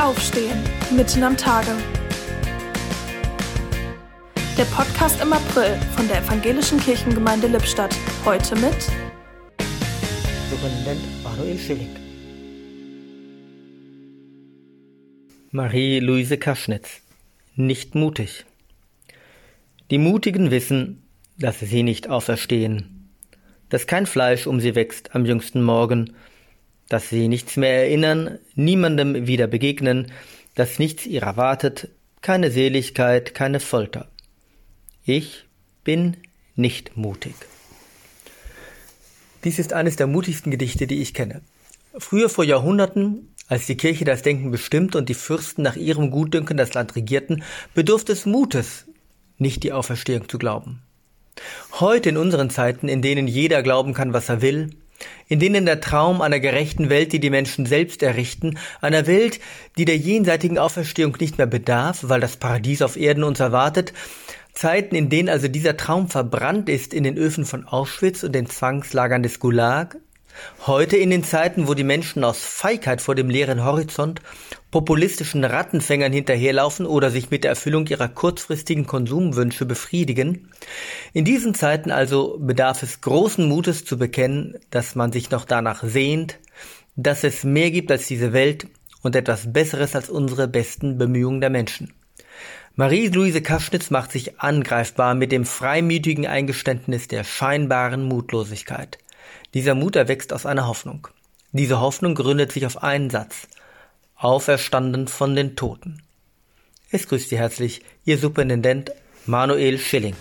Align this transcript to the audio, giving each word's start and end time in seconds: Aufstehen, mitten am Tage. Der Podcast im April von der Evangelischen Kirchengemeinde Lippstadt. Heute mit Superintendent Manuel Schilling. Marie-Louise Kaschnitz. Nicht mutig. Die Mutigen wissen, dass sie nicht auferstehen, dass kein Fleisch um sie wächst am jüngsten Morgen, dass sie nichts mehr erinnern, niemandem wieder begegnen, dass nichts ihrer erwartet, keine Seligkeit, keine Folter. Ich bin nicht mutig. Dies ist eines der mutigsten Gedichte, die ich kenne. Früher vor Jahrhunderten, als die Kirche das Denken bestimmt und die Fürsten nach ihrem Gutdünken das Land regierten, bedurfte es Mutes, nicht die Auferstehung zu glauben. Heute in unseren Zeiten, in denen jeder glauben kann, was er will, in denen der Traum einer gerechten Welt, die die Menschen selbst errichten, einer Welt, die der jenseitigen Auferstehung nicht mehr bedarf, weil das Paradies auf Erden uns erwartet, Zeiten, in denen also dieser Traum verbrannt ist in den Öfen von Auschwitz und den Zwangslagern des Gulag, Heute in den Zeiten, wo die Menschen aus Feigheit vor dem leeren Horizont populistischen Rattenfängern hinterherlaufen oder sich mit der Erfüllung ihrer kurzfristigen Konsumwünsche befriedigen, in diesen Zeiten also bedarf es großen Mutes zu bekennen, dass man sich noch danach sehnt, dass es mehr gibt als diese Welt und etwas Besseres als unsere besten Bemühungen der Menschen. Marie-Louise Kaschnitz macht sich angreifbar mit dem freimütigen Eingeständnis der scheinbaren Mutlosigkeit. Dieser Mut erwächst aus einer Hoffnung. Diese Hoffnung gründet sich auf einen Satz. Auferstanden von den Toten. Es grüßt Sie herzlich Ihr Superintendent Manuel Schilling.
Aufstehen, 0.00 0.58
mitten 0.96 1.22
am 1.22 1.36
Tage. 1.36 1.72
Der 4.56 4.64
Podcast 4.64 5.20
im 5.20 5.30
April 5.30 5.78
von 5.94 6.08
der 6.08 6.22
Evangelischen 6.22 6.80
Kirchengemeinde 6.80 7.48
Lippstadt. 7.48 7.94
Heute 8.24 8.56
mit 8.56 8.90
Superintendent 10.48 11.00
Manuel 11.22 11.58
Schilling. 11.58 11.94
Marie-Louise 15.50 16.38
Kaschnitz. 16.38 17.02
Nicht 17.54 17.94
mutig. 17.94 18.46
Die 19.90 19.98
Mutigen 19.98 20.50
wissen, 20.50 21.02
dass 21.36 21.60
sie 21.60 21.82
nicht 21.82 22.08
auferstehen, 22.08 23.10
dass 23.68 23.86
kein 23.86 24.06
Fleisch 24.06 24.46
um 24.46 24.60
sie 24.60 24.74
wächst 24.74 25.14
am 25.14 25.26
jüngsten 25.26 25.62
Morgen, 25.62 26.14
dass 26.90 27.08
sie 27.08 27.28
nichts 27.28 27.56
mehr 27.56 27.84
erinnern, 27.84 28.38
niemandem 28.54 29.26
wieder 29.26 29.46
begegnen, 29.46 30.12
dass 30.54 30.78
nichts 30.78 31.06
ihrer 31.06 31.28
erwartet, 31.28 31.88
keine 32.20 32.50
Seligkeit, 32.50 33.32
keine 33.32 33.60
Folter. 33.60 34.08
Ich 35.04 35.46
bin 35.84 36.18
nicht 36.56 36.96
mutig. 36.96 37.34
Dies 39.44 39.58
ist 39.58 39.72
eines 39.72 39.96
der 39.96 40.06
mutigsten 40.06 40.50
Gedichte, 40.50 40.86
die 40.86 41.00
ich 41.00 41.14
kenne. 41.14 41.40
Früher 41.96 42.28
vor 42.28 42.44
Jahrhunderten, 42.44 43.34
als 43.46 43.66
die 43.66 43.76
Kirche 43.76 44.04
das 44.04 44.22
Denken 44.22 44.50
bestimmt 44.50 44.94
und 44.96 45.08
die 45.08 45.14
Fürsten 45.14 45.62
nach 45.62 45.76
ihrem 45.76 46.10
Gutdünken 46.10 46.56
das 46.56 46.74
Land 46.74 46.94
regierten, 46.96 47.42
bedurfte 47.72 48.12
es 48.12 48.26
Mutes, 48.26 48.86
nicht 49.38 49.62
die 49.62 49.72
Auferstehung 49.72 50.28
zu 50.28 50.38
glauben. 50.38 50.82
Heute 51.78 52.10
in 52.10 52.16
unseren 52.16 52.50
Zeiten, 52.50 52.88
in 52.88 53.00
denen 53.00 53.28
jeder 53.28 53.62
glauben 53.62 53.94
kann, 53.94 54.12
was 54.12 54.28
er 54.28 54.42
will, 54.42 54.70
in 55.30 55.38
denen 55.38 55.64
der 55.64 55.80
Traum 55.80 56.20
einer 56.20 56.40
gerechten 56.40 56.90
Welt, 56.90 57.12
die 57.12 57.20
die 57.20 57.30
Menschen 57.30 57.64
selbst 57.64 58.02
errichten, 58.02 58.58
einer 58.80 59.06
Welt, 59.06 59.38
die 59.78 59.84
der 59.84 59.96
jenseitigen 59.96 60.58
Auferstehung 60.58 61.16
nicht 61.20 61.38
mehr 61.38 61.46
bedarf, 61.46 62.00
weil 62.02 62.20
das 62.20 62.36
Paradies 62.36 62.82
auf 62.82 62.96
Erden 62.96 63.22
uns 63.22 63.38
erwartet, 63.38 63.94
Zeiten, 64.52 64.96
in 64.96 65.08
denen 65.08 65.28
also 65.28 65.46
dieser 65.46 65.76
Traum 65.76 66.08
verbrannt 66.08 66.68
ist 66.68 66.92
in 66.92 67.04
den 67.04 67.16
Öfen 67.16 67.44
von 67.44 67.64
Auschwitz 67.64 68.24
und 68.24 68.32
den 68.32 68.46
Zwangslagern 68.46 69.22
des 69.22 69.38
Gulag, 69.38 69.96
Heute 70.66 70.96
in 70.96 71.10
den 71.10 71.24
Zeiten, 71.24 71.68
wo 71.68 71.74
die 71.74 71.84
Menschen 71.84 72.24
aus 72.24 72.38
Feigheit 72.38 73.00
vor 73.00 73.14
dem 73.14 73.30
leeren 73.30 73.64
Horizont 73.64 74.20
populistischen 74.70 75.44
Rattenfängern 75.44 76.12
hinterherlaufen 76.12 76.86
oder 76.86 77.10
sich 77.10 77.30
mit 77.30 77.44
der 77.44 77.50
Erfüllung 77.50 77.86
ihrer 77.86 78.08
kurzfristigen 78.08 78.86
Konsumwünsche 78.86 79.66
befriedigen, 79.66 80.48
in 81.12 81.24
diesen 81.24 81.54
Zeiten 81.54 81.90
also 81.90 82.38
bedarf 82.40 82.82
es 82.82 83.00
großen 83.00 83.48
Mutes 83.48 83.84
zu 83.84 83.98
bekennen, 83.98 84.58
dass 84.70 84.94
man 84.94 85.12
sich 85.12 85.30
noch 85.30 85.44
danach 85.44 85.82
sehnt, 85.82 86.38
dass 86.96 87.24
es 87.24 87.44
mehr 87.44 87.70
gibt 87.70 87.90
als 87.90 88.06
diese 88.06 88.32
Welt 88.32 88.66
und 89.02 89.16
etwas 89.16 89.52
Besseres 89.52 89.96
als 89.96 90.10
unsere 90.10 90.46
besten 90.46 90.98
Bemühungen 90.98 91.40
der 91.40 91.50
Menschen. 91.50 91.92
Marie-Louise 92.76 93.42
Kaschnitz 93.42 93.90
macht 93.90 94.12
sich 94.12 94.40
angreifbar 94.40 95.14
mit 95.14 95.32
dem 95.32 95.44
freimütigen 95.44 96.26
Eingeständnis 96.26 97.08
der 97.08 97.24
scheinbaren 97.24 98.04
Mutlosigkeit. 98.04 98.98
Dieser 99.54 99.74
Mut 99.74 99.96
erwächst 99.96 100.32
aus 100.32 100.46
einer 100.46 100.66
Hoffnung. 100.66 101.08
Diese 101.52 101.80
Hoffnung 101.80 102.14
gründet 102.14 102.52
sich 102.52 102.66
auf 102.66 102.82
einen 102.82 103.10
Satz. 103.10 103.48
Auferstanden 104.16 105.08
von 105.08 105.34
den 105.34 105.56
Toten. 105.56 106.02
Es 106.90 107.08
grüßt 107.08 107.28
Sie 107.30 107.38
herzlich 107.38 107.82
Ihr 108.04 108.18
Superintendent 108.18 108.92
Manuel 109.26 109.78
Schilling. 109.78 110.16